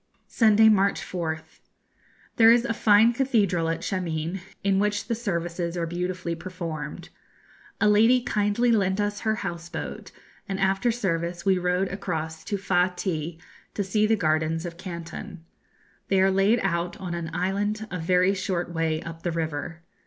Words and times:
Sunday, 0.25 0.67
March 0.67 0.99
4th. 0.99 1.59
There 2.37 2.51
is 2.51 2.65
a 2.65 2.73
fine 2.73 3.13
cathedral 3.13 3.69
at 3.69 3.83
Shameen, 3.83 4.39
in 4.63 4.79
which 4.79 5.05
the 5.05 5.13
services 5.13 5.77
are 5.77 5.85
beautifully 5.85 6.33
performed. 6.33 7.09
A 7.79 7.87
lady 7.87 8.19
kindly 8.19 8.71
lent 8.71 8.99
us 8.99 9.19
her 9.19 9.35
house 9.45 9.69
boat, 9.69 10.11
and 10.49 10.59
after 10.59 10.91
service 10.91 11.45
we 11.45 11.59
rowed 11.59 11.89
across 11.89 12.43
to 12.45 12.57
Fa 12.57 12.91
ti, 12.97 13.37
to 13.75 13.83
see 13.83 14.07
the 14.07 14.15
gardens 14.15 14.65
of 14.65 14.75
Canton. 14.75 15.45
They 16.07 16.19
are 16.19 16.31
laid 16.31 16.59
out 16.63 16.97
on 16.97 17.13
an 17.13 17.29
island 17.31 17.87
a 17.91 17.99
very 17.99 18.33
short 18.33 18.73
way 18.73 19.03
up 19.03 19.21
the 19.21 19.31
river. 19.31 19.83